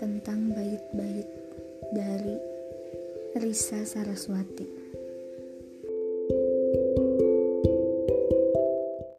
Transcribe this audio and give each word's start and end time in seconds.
tentang 0.00 0.56
bait-bait 0.56 1.28
dari 1.92 2.40
Risa 3.36 3.84
Saraswati. 3.84 4.64